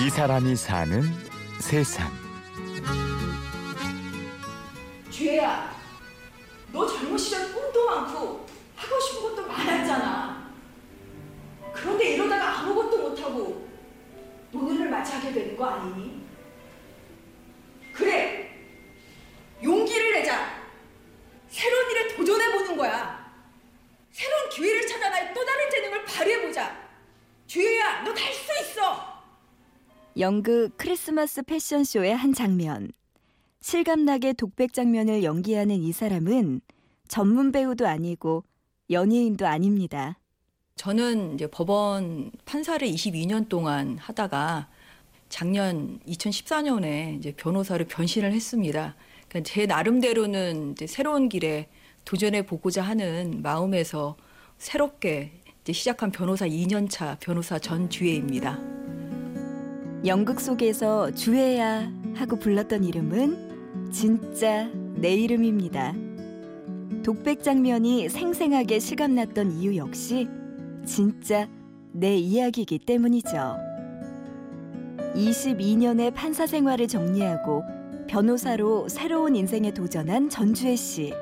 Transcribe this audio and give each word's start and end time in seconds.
이 0.00 0.10
사람이 0.10 0.54
사는 0.56 1.02
세상. 1.60 2.10
주혜야, 5.10 5.74
너 6.72 6.86
시절 7.16 7.52
꿈도 7.52 7.86
많고 7.86 8.46
하고 8.76 9.00
싶은 9.00 9.22
것도 9.22 9.46
많았잖아. 9.46 10.52
그런데 11.72 12.14
이러다가 12.14 12.58
아무것도 12.60 13.08
못하고 13.08 13.66
노년을 14.52 14.90
맞이하게 14.90 15.32
되는 15.32 15.56
거 15.56 15.64
아니니? 15.66 16.22
그래, 17.94 18.54
용기를 19.62 20.12
내자. 20.12 20.56
새로운 21.48 21.90
일에 21.90 22.14
도전해보는 22.16 22.76
거야. 22.76 23.32
새로운 24.12 24.48
기회를 24.50 24.86
찾아 24.86 25.08
나의 25.08 25.32
또 25.32 25.44
다른 25.44 25.70
재능을 25.70 26.04
발휘해보자. 26.04 26.76
주혜야, 27.46 28.02
너 28.02 28.12
할 28.12 28.32
수 28.34 28.52
있어! 28.60 29.16
연극 30.18 30.70
크리스마스 30.78 31.42
패션쇼의 31.42 32.16
한 32.16 32.32
장면. 32.32 32.90
실감나게 33.60 34.32
독백 34.32 34.72
장면을 34.72 35.22
연기하는 35.22 35.82
이 35.82 35.92
사람은 35.92 36.62
전문 37.06 37.52
배우도 37.52 37.86
아니고 37.86 38.44
연예인도 38.88 39.46
아닙니다. 39.46 40.18
저는 40.76 41.34
이제 41.34 41.46
법원 41.48 42.30
판사를 42.46 42.86
22년 42.88 43.50
동안 43.50 43.98
하다가 43.98 44.70
작년 45.28 45.98
2014년에 46.06 47.18
이제 47.18 47.32
변호사로 47.36 47.84
변신을 47.86 48.32
했습니다. 48.32 48.94
그러니까 49.28 49.50
제 49.50 49.66
나름대로는 49.66 50.72
이제 50.72 50.86
새로운 50.86 51.28
길에 51.28 51.68
도전해 52.06 52.46
보고자 52.46 52.82
하는 52.82 53.42
마음에서 53.42 54.16
새롭게 54.56 55.42
시작한 55.70 56.10
변호사 56.10 56.46
2년차 56.46 57.18
변호사 57.20 57.58
전 57.58 57.90
주혜입니다. 57.90 58.75
연극 60.04 60.40
속에서 60.40 61.10
주혜야 61.10 61.90
하고 62.14 62.38
불렀던 62.38 62.84
이름은 62.84 63.90
진짜 63.90 64.68
내 64.94 65.14
이름입니다. 65.14 65.94
독백 67.02 67.42
장면이 67.42 68.08
생생하게 68.08 68.78
실감났던 68.78 69.52
이유 69.52 69.76
역시 69.76 70.28
진짜 70.84 71.48
내 71.92 72.16
이야기이기 72.16 72.80
때문이죠. 72.80 73.56
22년의 75.14 76.12
판사 76.14 76.46
생활을 76.46 76.88
정리하고 76.88 77.62
변호사로 78.06 78.88
새로운 78.88 79.34
인생에 79.34 79.72
도전한 79.72 80.28
전주혜 80.28 80.76
씨. 80.76 81.12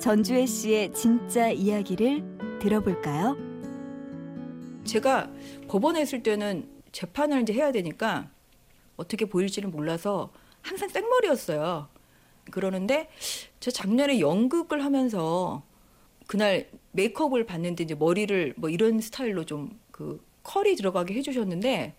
전주혜 0.00 0.46
씨의 0.46 0.92
진짜 0.92 1.50
이야기를 1.50 2.58
들어볼까요? 2.60 3.36
제가 4.84 5.30
법원에 5.68 6.02
있을 6.02 6.22
때는 6.22 6.73
재판을 6.94 7.42
이제 7.42 7.52
해야 7.52 7.72
되니까 7.72 8.30
어떻게 8.96 9.26
보일지는 9.26 9.70
몰라서 9.70 10.32
항상 10.62 10.88
생머리였어요. 10.88 11.88
그러는데 12.50 13.10
저 13.60 13.70
작년에 13.70 14.20
연극을 14.20 14.82
하면서 14.84 15.62
그날 16.26 16.70
메이크업을 16.92 17.44
봤는데 17.44 17.84
이제 17.84 17.94
머리를 17.94 18.54
뭐 18.56 18.70
이런 18.70 19.00
스타일로 19.00 19.44
좀 19.44 19.84
그 19.94 20.20
컬이 20.42 20.74
들어가게 20.74 21.14
해주셨는데 21.14 21.94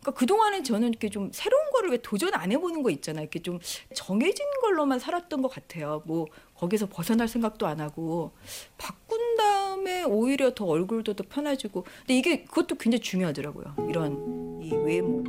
그러니까 0.00 0.10
그동안에 0.12 0.62
저는 0.62 0.90
이렇게 0.90 1.08
좀 1.08 1.30
새로운 1.32 1.70
거를 1.72 1.90
왜 1.90 1.96
도전 2.00 2.32
안 2.32 2.52
해보는 2.52 2.84
거 2.84 2.90
있잖아요. 2.90 3.24
이렇게 3.24 3.40
좀 3.40 3.58
정해진 3.92 4.46
걸로만 4.62 5.00
살았던 5.00 5.42
것 5.42 5.48
같아요. 5.48 6.02
뭐 6.06 6.26
거기서 6.54 6.86
벗어날 6.86 7.26
생각도 7.26 7.66
안 7.66 7.80
하고 7.80 8.30
바 8.78 8.94
꾼 9.80 9.84
다음에 9.84 10.02
오히려 10.04 10.52
더 10.54 10.66
얼굴도 10.66 11.14
더 11.14 11.24
편해지고 11.28 11.84
근데 12.00 12.18
이게 12.18 12.44
그것도 12.44 12.76
굉장히 12.76 13.00
중요하더라고요. 13.00 13.74
이런 13.88 14.60
이 14.62 14.72
외모 14.74 15.24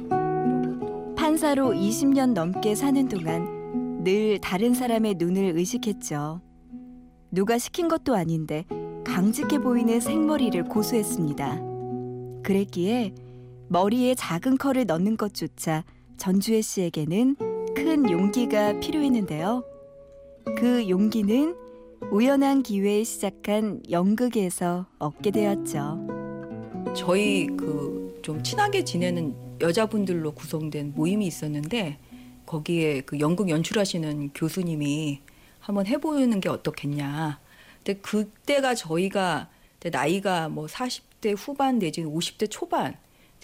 판사로 1.16 1.72
20년 1.72 2.34
넘게 2.34 2.76
사는 2.76 3.08
동안 3.08 4.04
늘 4.04 4.40
다른 4.40 4.74
사람의 4.74 5.16
눈을 5.16 5.54
의식했죠. 5.56 6.42
누가 7.32 7.58
시킨 7.58 7.88
것도 7.88 8.16
아닌데 8.16 8.66
강직해 9.06 9.60
보이는 9.60 10.00
생머리를 10.00 10.64
고수했습니다. 10.66 11.60
그랬기에 12.44 13.14
머리에 13.70 14.16
작은 14.16 14.58
컬을 14.58 14.86
넣는 14.86 15.16
것조차 15.16 15.86
전주혜 16.18 16.62
씨에게는 16.62 17.36
큰 17.76 18.10
용기가 18.10 18.80
필요했는데요. 18.80 19.64
그 20.58 20.90
용기는 20.90 21.61
우연한 22.12 22.62
기회에 22.64 23.04
시작한 23.04 23.82
연극에서 23.90 24.86
얻게 25.00 25.32
되었죠. 25.32 26.08
저희 26.96 27.48
그 27.48 28.02
좀 28.22 28.44
친하게 28.44 28.84
지내는 28.84 29.36
여자분들로 29.62 30.34
구성된 30.34 30.94
모임이 30.96 31.26
있었는데 31.26 31.98
거기에 32.46 33.02
그 33.02 33.20
연극 33.20 33.50
연출하시는 33.50 34.32
교수님이 34.34 35.22
한번 35.60 35.88
해보는 35.88 36.40
게 36.40 36.50
어떻겠냐. 36.50 37.40
근데 37.84 38.00
그때가 38.00 38.76
저희가 38.76 39.50
나이가 39.92 40.50
뭐 40.50 40.68
40대 40.68 41.36
후반 41.36 41.80
내지는 41.80 42.14
50대 42.14 42.48
초반 42.50 42.96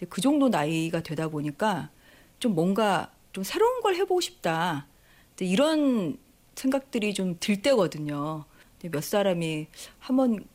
그 0.10 0.22
정도 0.22 0.50
나이가 0.50 1.02
되다 1.02 1.28
보니까 1.30 1.90
좀 2.40 2.54
뭔가 2.54 3.12
좀 3.32 3.44
새로운 3.44 3.82
걸 3.82 3.96
해보고 3.96 4.22
싶다. 4.22 4.86
이런 5.40 6.18
생각들이 6.56 7.14
좀 7.14 7.38
들 7.40 7.62
때거든요. 7.62 8.46
몇 8.84 9.04
사람이 9.04 9.68
한번 10.00 10.46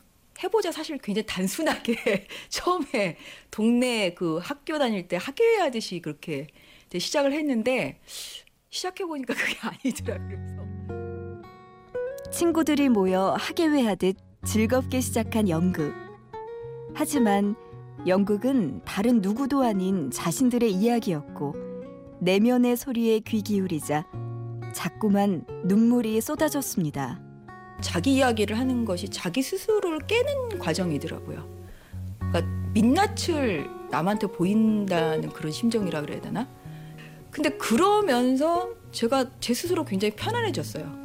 해보자 0.41 0.71
사실 0.71 0.97
굉장히 0.97 1.25
단순하게 1.25 2.27
처음에 2.49 3.17
동네 3.51 4.13
그 4.13 4.37
학교 4.37 4.79
다닐 4.79 5.07
때 5.07 5.17
학교회 5.17 5.57
하듯이 5.57 5.99
그렇게 5.99 6.47
시작을 6.95 7.33
했는데 7.33 7.99
시작해 8.69 9.05
보니까 9.05 9.33
그게 9.33 9.55
아니더라고요. 9.61 11.41
친구들이 12.31 12.89
모여 12.89 13.35
학예회 13.39 13.81
하듯 13.83 14.17
즐겁게 14.45 15.01
시작한 15.01 15.47
연극. 15.47 15.93
하지만 16.95 17.55
연극은 18.07 18.81
다른 18.83 19.21
누구도 19.21 19.61
아닌 19.61 20.11
자신들의 20.11 20.71
이야기였고 20.71 21.53
내면의 22.19 22.75
소리에 22.75 23.19
귀 23.19 23.41
기울이자 23.41 24.05
자꾸만 24.73 25.45
눈물이 25.65 26.19
쏟아졌습니다. 26.21 27.32
자기 27.81 28.15
이야기를 28.15 28.57
하는 28.57 28.85
것이 28.85 29.09
자기 29.09 29.41
스스로를 29.41 29.99
깨는 30.07 30.59
과정이더라고요. 30.59 31.47
그러니까 32.19 32.41
민낯을 32.73 33.69
남한테 33.91 34.27
보인다는 34.27 35.29
그런 35.29 35.51
심정이라 35.51 36.01
그래야 36.01 36.21
되나? 36.21 36.47
근데 37.29 37.49
그러면서 37.49 38.69
제가 38.91 39.25
제 39.39 39.53
스스로 39.53 39.85
굉장히 39.85 40.15
편안해졌어요. 40.15 41.03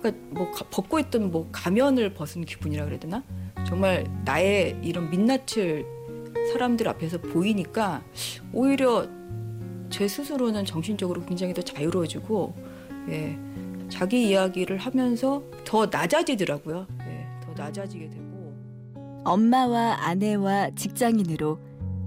그러니까 0.00 0.24
뭐 0.30 0.50
벗고 0.70 0.98
있던 0.98 1.30
뭐 1.30 1.48
가면을 1.52 2.14
벗은 2.14 2.44
기분이라 2.44 2.84
그래야 2.84 3.00
되나? 3.00 3.22
정말 3.66 4.04
나의 4.24 4.78
이런 4.82 5.10
민낯을 5.10 5.86
사람들 6.52 6.88
앞에서 6.88 7.18
보이니까 7.18 8.02
오히려 8.52 9.08
제 9.90 10.08
스스로는 10.08 10.64
정신적으로 10.64 11.24
굉장히 11.24 11.54
더 11.54 11.62
자유로워지고 11.62 12.54
예, 13.08 13.38
자기 13.92 14.30
이야기를 14.30 14.78
하면서 14.78 15.42
더 15.66 15.84
낮아지더라고요. 15.84 16.86
예, 17.06 17.26
더 17.44 17.52
낮아지게 17.52 18.08
되고 18.08 18.54
엄마와 19.22 20.06
아내와 20.06 20.70
직장인으로 20.70 21.58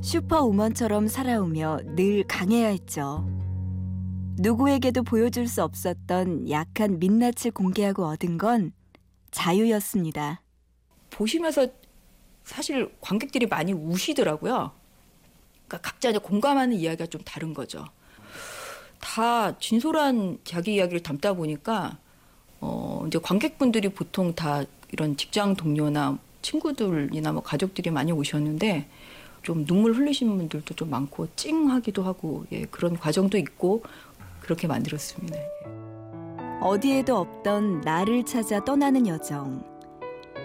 슈퍼우먼처럼 0.01 1.07
살아오며 1.07 1.81
늘 1.95 2.23
강해야 2.23 2.69
했죠. 2.69 3.29
누구에게도 4.39 5.03
보여줄 5.03 5.47
수 5.47 5.63
없었던 5.63 6.49
약한 6.49 6.97
민낯을 6.97 7.51
공개하고 7.53 8.07
얻은 8.07 8.39
건 8.39 8.73
자유였습니다. 9.29 10.41
보시면서 11.11 11.67
사실 12.43 12.91
관객들이 12.99 13.45
많이 13.45 13.73
우시더라고요. 13.73 14.71
그러니까 15.67 15.77
각자 15.87 16.09
이제 16.09 16.17
공감하는 16.17 16.75
이야기가 16.75 17.05
좀 17.05 17.21
다른 17.23 17.53
거죠. 17.53 17.85
다 19.15 19.57
진솔한 19.59 20.39
자기 20.43 20.75
이야기를 20.75 21.01
담다 21.01 21.35
보니까 21.35 21.97
어 22.59 23.05
이제 23.07 23.17
관객분들이 23.17 23.87
보통 23.87 24.35
다 24.35 24.65
이런 24.91 25.15
직장 25.15 25.55
동료나 25.55 26.17
친구들이나 26.41 27.31
뭐 27.31 27.41
가족들이 27.41 27.91
많이 27.91 28.11
오셨는데 28.11 28.89
좀 29.41 29.63
눈물 29.65 29.93
흘리시는 29.93 30.35
분들도 30.35 30.75
좀 30.75 30.89
많고 30.89 31.29
찡하기도 31.37 32.03
하고 32.03 32.45
예, 32.51 32.65
그런 32.65 32.97
과정도 32.97 33.37
있고 33.37 33.83
그렇게 34.41 34.67
만들었습니다. 34.67 35.37
어디에도 36.59 37.15
없던 37.15 37.81
나를 37.81 38.25
찾아 38.25 38.65
떠나는 38.65 39.07
여정. 39.07 39.63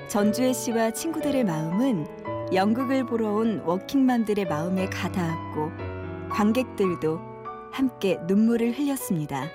전주혜 0.06 0.52
씨와 0.52 0.92
친구들의 0.92 1.42
마음은 1.42 2.52
연극을 2.54 3.04
보러 3.04 3.32
온 3.32 3.62
워킹맘들의 3.64 4.44
마음에 4.44 4.86
가닿았고 4.86 6.28
관객들도 6.28 7.29
함께 7.72 8.18
눈물을 8.26 8.78
흘렸습니다. 8.78 9.48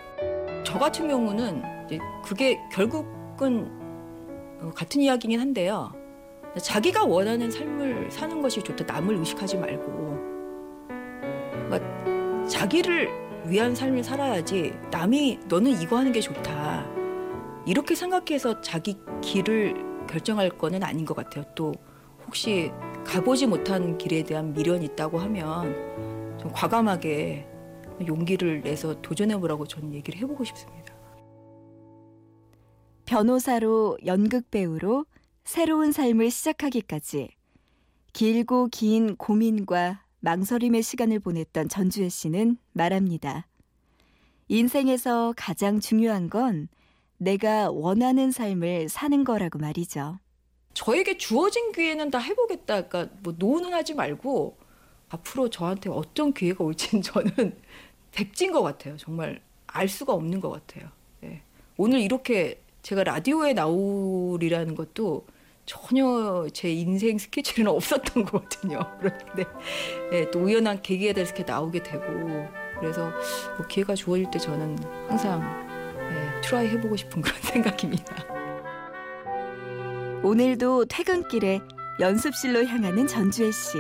저 0.64 0.80
같은 0.80 1.08
경우는 1.08 1.64
그게 2.24 2.60
결국은 2.72 3.70
같은 4.74 5.02
이야기긴 5.02 5.40
한데요. 5.40 5.92
자기가 6.62 7.06
원하는 7.06 7.52
삶을 7.52 8.10
사는 8.10 8.42
것이 8.42 8.62
좋다. 8.62 8.86
남을 8.86 9.16
의식하지 9.16 9.58
말고. 9.58 10.18
그러니까 11.68 12.48
자기를 12.48 13.10
위한 13.46 13.76
삶을 13.76 14.04
살아야지 14.04 14.74
남이 14.90 15.40
너는 15.48 15.80
이거 15.82 15.98
하는 15.98 16.12
게 16.12 16.20
좋다. 16.22 16.86
이렇게 17.68 17.96
생각해서 17.96 18.62
자기 18.62 18.98
길을 19.22 20.08
결정할 20.08 20.50
거는 20.50 20.84
아닌 20.84 21.06
것 21.06 21.16
같아요. 21.16 21.44
또 21.56 21.74
혹시 22.26 22.72
가보지 23.06 23.46
못한 23.48 23.98
길에 23.98 24.24
대한 24.24 24.54
미련이 24.54 24.86
있다고 24.86 25.20
하면 25.20 26.38
좀 26.40 26.52
과감하게 26.52 27.48
용기를 28.06 28.62
내서 28.62 29.02
도전해보라고 29.02 29.68
저는 29.68 29.94
얘기를 29.94 30.20
해보고 30.20 30.44
싶습니다. 30.44 30.94
변호사로 33.06 33.98
연극 34.06 34.50
배우로 34.50 35.06
새로운 35.44 35.92
삶을 35.92 36.32
시작하기까지 36.32 37.30
길고 38.14 38.68
긴 38.72 39.16
고민과 39.16 40.04
망설임의 40.22 40.82
시간을 40.82 41.20
보냈던 41.20 41.70
전주혜 41.70 42.10
씨는 42.10 42.58
말합니다. 42.74 43.48
인생에서 44.48 45.34
가장 45.38 45.80
중요한 45.80 46.30
건 46.30 46.68
내가 47.18 47.70
원하는 47.72 48.32
삶을 48.32 48.90
사는 48.90 49.24
거라고 49.24 49.60
말이죠. 49.60 50.20
저에게 50.74 51.18
주어진 51.18 51.72
기회는 51.72 52.12
다 52.12 52.20
해보겠다. 52.20 52.88
그러니까 52.88 53.16
뭐 53.22 53.34
노는 53.38 53.74
하지 53.74 53.94
말고 53.94 54.58
앞으로 55.10 55.50
저한테 55.50 55.90
어떤 55.90 56.34
기회가 56.34 56.64
올지는 56.64 57.02
저는 57.02 57.58
백진 58.12 58.52
것 58.52 58.62
같아요. 58.62 58.98
정말 58.98 59.42
알 59.68 59.88
수가 59.88 60.14
없는 60.14 60.40
것 60.40 60.50
같아요. 60.50 60.90
예. 61.24 61.42
오늘 61.78 62.00
이렇게 62.00 62.62
제가 62.82 63.04
라디오에 63.04 63.54
나오리라는 63.54 64.76
것도 64.76 65.26
전혀 65.66 66.48
제 66.54 66.72
인생 66.72 67.18
스케줄에는 67.18 67.72
없었던 67.74 68.26
거거든요. 68.26 68.80
그런데 69.00 69.46
예, 70.12 70.32
또 70.32 70.40
우연한 70.40 70.82
계기에 70.82 71.14
대해서 71.14 71.34
이렇게 71.36 71.52
나오게 71.52 71.84
되고 71.84 72.04
그래서 72.80 73.12
뭐 73.58 73.68
기회가 73.68 73.96
주어질 73.96 74.30
때 74.32 74.40
저는 74.40 74.78
항상 75.08 75.42
예, 75.98 76.42
try 76.42 76.68
해보고 76.68 76.96
싶은 76.96 77.22
그런 77.22 77.42
생각입니다. 77.42 78.16
오늘도 80.24 80.86
퇴근길에 80.86 81.62
연습실로 82.00 82.66
향하는 82.66 83.08
전주혜 83.08 83.52
씨. 83.52 83.78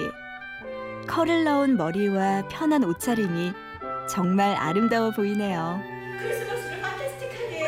컬을 1.08 1.44
넣은 1.44 1.78
머리와 1.78 2.48
편한 2.50 2.84
옷차림이 2.84 3.54
정말 4.10 4.56
아름다워 4.56 5.12
보이네요. 5.12 5.82
크리스마스를 6.20 6.82
판타스틱하게. 6.82 7.66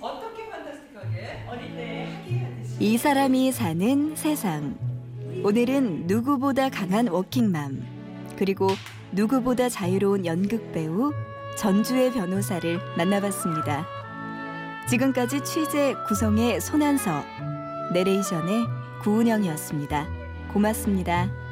어떻게 0.00 0.48
판타스틱하게? 0.50 1.44
어릴 1.48 1.76
때 1.76 2.08
하게 2.24 2.38
하듯이. 2.44 2.76
이 2.78 2.98
사람이 2.98 3.52
사는 3.52 4.16
세상. 4.16 4.76
오늘은 5.44 6.06
누구보다 6.06 6.70
강한 6.70 7.08
워킹맘, 7.08 7.82
그리고 8.36 8.68
누구보다 9.12 9.68
자유로운 9.68 10.26
연극 10.26 10.72
배우 10.72 11.12
전주의 11.56 12.10
변호사를 12.12 12.80
만나봤습니다. 12.96 13.86
지금까지 14.88 15.42
취재 15.44 15.94
구성의 16.08 16.60
손한서, 16.60 17.22
내레이션의 17.92 18.64
구은영이었습니다. 19.02 20.25
고맙습니다. 20.52 21.45